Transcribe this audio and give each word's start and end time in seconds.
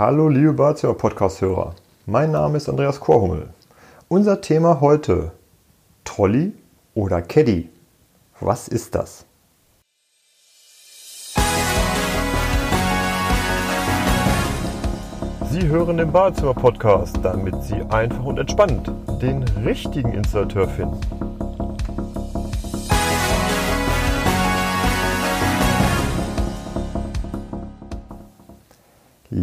Hallo 0.00 0.30
liebe 0.30 0.54
Badezimmer-Podcast-Hörer, 0.54 1.74
mein 2.06 2.30
Name 2.30 2.56
ist 2.56 2.70
Andreas 2.70 2.98
Korhummel. 3.00 3.50
Unser 4.08 4.40
Thema 4.40 4.80
heute, 4.80 5.32
Trolley 6.04 6.54
oder 6.94 7.20
Caddy. 7.20 7.68
Was 8.40 8.68
ist 8.68 8.94
das? 8.94 9.26
Sie 15.50 15.68
hören 15.68 15.98
den 15.98 16.10
Badezimmer-Podcast, 16.10 17.18
damit 17.22 17.62
Sie 17.64 17.82
einfach 17.90 18.24
und 18.24 18.38
entspannt 18.38 18.90
den 19.20 19.42
richtigen 19.66 20.14
Installateur 20.14 20.66
finden. 20.66 21.39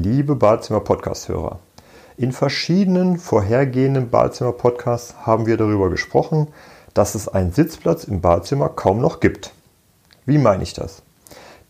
Liebe 0.04 0.36
Badezimmer-Podcast-Hörer, 0.36 1.57
in 2.18 2.32
verschiedenen 2.32 3.18
vorhergehenden 3.18 4.11
Badezimmer-Podcasts 4.11 5.25
haben 5.25 5.47
wir 5.47 5.57
darüber 5.57 5.89
gesprochen, 5.89 6.50
dass 6.93 7.15
es 7.15 7.28
einen 7.28 7.51
Sitzplatz 7.51 8.04
im 8.04 8.21
Badezimmer 8.21 8.70
kaum 8.70 9.01
noch 9.01 9.20
gibt. 9.21 9.54
Wie 10.28 10.37
meine 10.37 10.61
ich 10.61 10.73
das? 10.73 11.01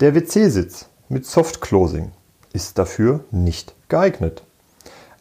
Der 0.01 0.13
WC-Sitz 0.13 0.89
mit 1.07 1.25
Soft 1.25 1.61
Closing 1.61 2.11
ist 2.51 2.77
dafür 2.77 3.21
nicht 3.31 3.73
geeignet. 3.87 4.43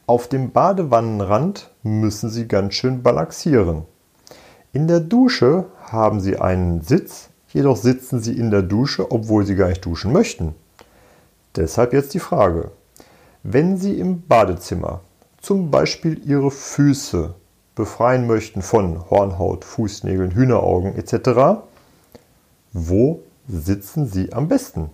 Auf 0.09 0.27
dem 0.27 0.51
Badewannenrand 0.51 1.71
müssen 1.85 2.29
Sie 2.29 2.49
ganz 2.49 2.75
schön 2.75 3.05
balancieren. 3.05 3.85
In 4.73 4.89
der 4.89 4.99
Dusche 4.99 5.67
haben 5.85 6.19
Sie 6.19 6.41
einen 6.41 6.81
Sitz, 6.81 7.29
jedoch 7.53 7.77
sitzen 7.77 8.21
Sie 8.21 8.37
in 8.37 8.51
der 8.51 8.63
Dusche, 8.63 9.13
obwohl 9.13 9.47
Sie 9.47 9.55
gar 9.55 9.69
nicht 9.69 9.85
duschen 9.85 10.13
möchten. 10.13 10.57
Deshalb 11.55 11.93
jetzt 11.93 12.13
die 12.13 12.19
Frage, 12.19 12.73
wenn 13.49 13.77
Sie 13.77 14.01
im 14.01 14.23
Badezimmer 14.23 15.03
zum 15.41 15.71
Beispiel 15.71 16.21
Ihre 16.27 16.51
Füße 16.51 17.35
befreien 17.77 18.27
möchten 18.27 18.61
von 18.61 19.09
Hornhaut, 19.09 19.65
Fußnägeln, 19.65 20.33
Hühneraugen 20.33 20.97
etc., 20.97 21.61
wo 22.73 23.21
sitzen 23.47 24.09
Sie 24.09 24.33
am 24.33 24.49
besten? 24.49 24.91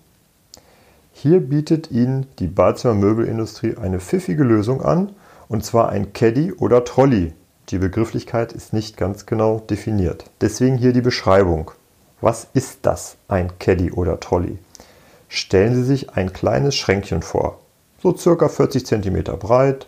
Hier 1.15 1.41
bietet 1.41 1.91
Ihnen 1.91 2.27
die 2.41 2.47
Badezimmermöbelindustrie 2.47 3.79
eine 3.79 4.01
pfiffige 4.01 4.45
Lösung 4.45 4.83
an, 4.83 5.13
und 5.49 5.65
zwar 5.65 5.89
ein 5.89 6.13
Caddy 6.13 6.53
oder 6.53 6.85
Trolley. 6.85 7.33
Die 7.71 7.79
Begrifflichkeit 7.79 8.53
ist 8.53 8.75
nicht 8.75 8.99
ganz 8.99 9.25
genau 9.25 9.61
definiert. 9.61 10.27
Deswegen 10.43 10.77
hier 10.77 10.93
die 10.93 11.01
Beschreibung. 11.01 11.71
Was 12.21 12.49
ist 12.53 12.81
das, 12.83 13.17
ein 13.29 13.59
Caddy 13.59 13.93
oder 13.93 14.21
Trolley? 14.21 14.59
Stellen 15.29 15.75
Sie 15.75 15.85
sich 15.85 16.11
ein 16.11 16.35
kleines 16.35 16.77
Schränkchen 16.77 17.23
vor 17.23 17.62
so 18.03 18.17
circa 18.17 18.49
40 18.49 18.85
cm 18.85 19.23
breit, 19.39 19.87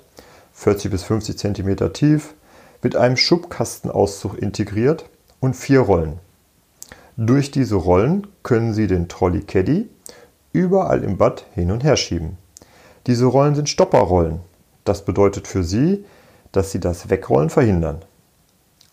40 0.53 0.91
bis 0.91 1.03
50 1.03 1.37
cm 1.37 1.93
tief, 1.93 2.35
mit 2.81 2.95
einem 2.95 3.17
Schubkastenauszug 3.17 4.39
integriert 4.39 5.07
und 5.41 5.57
vier 5.57 5.81
Rollen. 5.81 6.21
Durch 7.17 7.51
diese 7.51 7.75
Rollen 7.75 8.29
können 8.45 8.73
Sie 8.73 8.87
den 8.87 9.09
Trolley 9.09 9.41
Caddy 9.41 9.89
überall 10.53 11.03
im 11.03 11.19
Bad 11.19 11.45
hin 11.55 11.73
und 11.73 11.83
her 11.83 11.97
schieben. 11.97 12.39
Diese 13.09 13.27
Rollen 13.27 13.57
sind 13.57 13.69
Stopperrollen. 13.69 14.41
Das 14.85 15.05
bedeutet 15.05 15.49
für 15.49 15.65
Sie, 15.65 16.05
dass 16.53 16.71
Sie 16.71 16.79
das 16.79 17.11
Wegrollen 17.11 17.51
verhindern. 17.51 18.03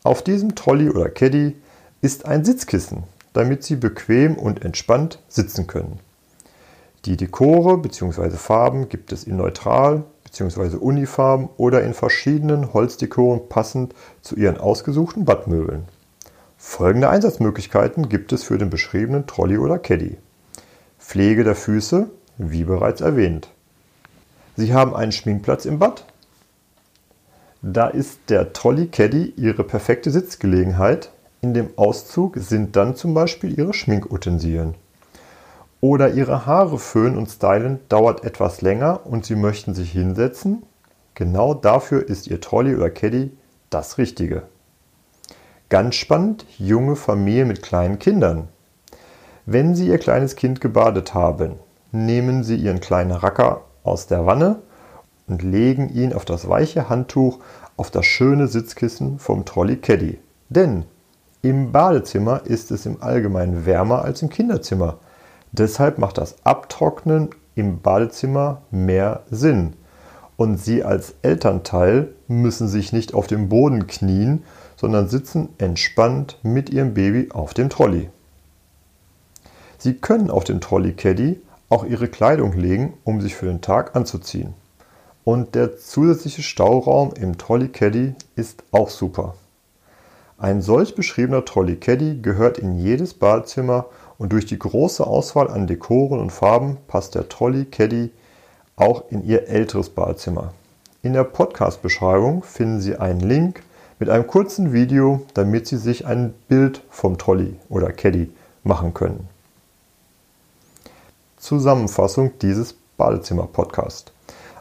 Auf 0.03 0.23
diesem 0.23 0.55
Trolley 0.55 0.89
oder 0.89 1.09
Caddy 1.09 1.55
ist 2.01 2.25
ein 2.25 2.43
Sitzkissen, 2.43 3.03
damit 3.33 3.63
Sie 3.63 3.75
bequem 3.75 4.35
und 4.35 4.65
entspannt 4.65 5.19
sitzen 5.29 5.67
können. 5.67 5.99
Die 7.05 7.17
Dekore 7.17 7.79
bzw. 7.79 8.29
Farben 8.31 8.87
gibt 8.87 9.11
es 9.11 9.23
in 9.23 9.37
Neutral 9.37 10.03
bzw. 10.23 10.77
Unifarben 10.77 11.49
oder 11.57 11.83
in 11.83 11.95
verschiedenen 11.95 12.73
Holzdekoren 12.73 13.49
passend 13.49 13.95
zu 14.21 14.35
Ihren 14.35 14.59
ausgesuchten 14.59 15.25
Badmöbeln. 15.25 15.85
Folgende 16.59 17.09
Einsatzmöglichkeiten 17.09 18.07
gibt 18.07 18.31
es 18.33 18.43
für 18.43 18.59
den 18.59 18.69
beschriebenen 18.69 19.25
Trolley 19.25 19.57
oder 19.57 19.79
Caddy. 19.79 20.17
Pflege 20.99 21.43
der 21.43 21.55
Füße, 21.55 22.07
wie 22.37 22.65
bereits 22.65 23.01
erwähnt. 23.01 23.49
Sie 24.55 24.71
haben 24.71 24.95
einen 24.95 25.11
Schminkplatz 25.11 25.65
im 25.65 25.79
Bad. 25.79 26.05
Da 27.63 27.87
ist 27.87 28.19
der 28.29 28.53
Trolley 28.53 28.87
Caddy 28.87 29.33
Ihre 29.37 29.63
perfekte 29.63 30.11
Sitzgelegenheit. 30.11 31.11
In 31.41 31.55
dem 31.55 31.71
Auszug 31.77 32.37
sind 32.37 32.75
dann 32.75 32.95
zum 32.95 33.15
Beispiel 33.15 33.57
Ihre 33.57 33.73
Schminkutensilien. 33.73 34.75
Oder 35.81 36.13
Ihre 36.13 36.45
Haare 36.45 36.77
föhnen 36.77 37.17
und 37.17 37.27
stylen 37.27 37.79
dauert 37.89 38.23
etwas 38.23 38.61
länger 38.61 39.01
und 39.03 39.25
Sie 39.25 39.35
möchten 39.35 39.73
sich 39.73 39.91
hinsetzen? 39.91 40.61
Genau 41.15 41.55
dafür 41.55 42.07
ist 42.07 42.27
Ihr 42.27 42.39
Trolley 42.39 42.75
oder 42.75 42.91
Caddy 42.91 43.31
das 43.71 43.97
Richtige. 43.97 44.43
Ganz 45.69 45.95
spannend, 45.95 46.45
junge 46.59 46.95
Familie 46.95 47.45
mit 47.45 47.63
kleinen 47.63 47.97
Kindern. 47.97 48.47
Wenn 49.47 49.73
Sie 49.73 49.87
Ihr 49.87 49.97
kleines 49.97 50.35
Kind 50.35 50.61
gebadet 50.61 51.15
haben, 51.15 51.55
nehmen 51.91 52.43
Sie 52.43 52.55
Ihren 52.57 52.79
kleinen 52.79 53.11
Racker 53.11 53.61
aus 53.83 54.05
der 54.05 54.27
Wanne 54.27 54.61
und 55.27 55.41
legen 55.41 55.89
ihn 55.89 56.13
auf 56.13 56.25
das 56.25 56.47
weiche 56.47 56.89
Handtuch 56.89 57.39
auf 57.75 57.89
das 57.89 58.05
schöne 58.05 58.47
Sitzkissen 58.47 59.17
vom 59.17 59.45
Trolley 59.45 59.77
Caddy. 59.77 60.19
Denn 60.49 60.85
im 61.41 61.71
Badezimmer 61.71 62.41
ist 62.45 62.69
es 62.69 62.85
im 62.85 63.01
Allgemeinen 63.01 63.65
wärmer 63.65 64.03
als 64.03 64.21
im 64.21 64.29
Kinderzimmer. 64.29 64.99
Deshalb 65.51 65.97
macht 65.97 66.17
das 66.17 66.35
Abtrocknen 66.45 67.29
im 67.55 67.81
Badezimmer 67.81 68.61
mehr 68.71 69.23
Sinn. 69.29 69.73
Und 70.37 70.57
Sie 70.57 70.83
als 70.83 71.15
Elternteil 71.21 72.09
müssen 72.27 72.67
sich 72.67 72.93
nicht 72.93 73.13
auf 73.13 73.27
dem 73.27 73.49
Boden 73.49 73.87
knien, 73.87 74.43
sondern 74.77 75.09
sitzen 75.09 75.49
entspannt 75.57 76.39
mit 76.41 76.69
Ihrem 76.69 76.93
Baby 76.93 77.29
auf 77.31 77.53
dem 77.53 77.69
Trolley. 77.69 78.09
Sie 79.77 79.95
können 79.95 80.31
auf 80.31 80.43
dem 80.43 80.61
Trolley 80.61 80.93
Caddy 80.93 81.41
auch 81.69 81.85
Ihre 81.85 82.07
Kleidung 82.07 82.53
legen, 82.53 82.93
um 83.03 83.21
sich 83.21 83.35
für 83.35 83.45
den 83.45 83.61
Tag 83.61 83.95
anzuziehen. 83.95 84.53
Und 85.23 85.53
der 85.53 85.77
zusätzliche 85.77 86.41
Stauraum 86.41 87.13
im 87.13 87.37
Trolley 87.37 87.67
Caddy 87.67 88.15
ist 88.35 88.63
auch 88.71 88.89
super. 88.89 89.35
Ein 90.37 90.63
solch 90.63 90.95
beschriebener 90.95 91.45
Trolley 91.45 91.75
Caddy 91.75 92.19
gehört 92.21 92.57
in 92.57 92.79
jedes 92.79 93.13
Badezimmer 93.13 93.85
und 94.21 94.33
durch 94.33 94.45
die 94.45 94.59
große 94.59 95.05
Auswahl 95.07 95.49
an 95.49 95.65
Dekoren 95.65 96.19
und 96.19 96.29
Farben 96.29 96.77
passt 96.87 97.15
der 97.15 97.27
Trolley 97.27 97.65
Caddy 97.65 98.11
auch 98.75 99.05
in 99.09 99.25
Ihr 99.25 99.47
älteres 99.47 99.89
Badezimmer. 99.89 100.53
In 101.01 101.13
der 101.13 101.23
Podcast-Beschreibung 101.23 102.43
finden 102.43 102.81
Sie 102.81 102.95
einen 102.97 103.21
Link 103.21 103.63
mit 103.97 104.09
einem 104.09 104.27
kurzen 104.27 104.73
Video, 104.73 105.25
damit 105.33 105.65
Sie 105.65 105.77
sich 105.77 106.05
ein 106.05 106.35
Bild 106.47 106.83
vom 106.91 107.17
Trolley 107.17 107.55
oder 107.67 107.91
Caddy 107.91 108.31
machen 108.63 108.93
können. 108.93 109.27
Zusammenfassung 111.37 112.37
dieses 112.43 112.75
Badezimmer-Podcast. 112.97 114.11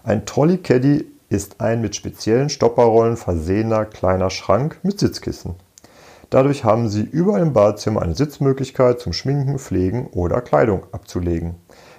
Ein 0.04 0.24
Trolley 0.24 0.56
Caddy 0.56 1.04
ist 1.28 1.60
ein 1.60 1.82
mit 1.82 1.94
speziellen 1.94 2.48
Stopperrollen 2.48 3.18
versehener 3.18 3.84
kleiner 3.84 4.30
Schrank 4.30 4.78
mit 4.82 4.98
Sitzkissen. 4.98 5.54
Dadurch 6.30 6.64
haben 6.64 6.88
Sie 6.88 7.02
überall 7.02 7.42
im 7.42 7.52
Badezimmer 7.52 8.02
eine 8.02 8.14
Sitzmöglichkeit 8.14 9.00
zum 9.00 9.12
Schminken, 9.12 9.58
Pflegen 9.58 10.06
oder 10.12 10.40
Kleidung 10.40 10.84
abzulegen. 10.92 11.56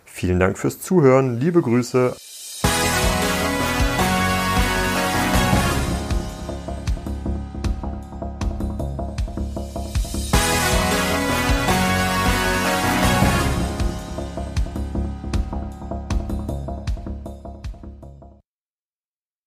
Vielen 0.05 0.41
Dank 0.41 0.59
fürs 0.59 0.81
Zuhören, 0.81 1.41
liebe 1.41 1.63
Grüße. 1.63 2.15